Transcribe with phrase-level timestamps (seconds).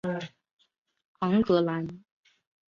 [1.19, 1.85] 昂格莱。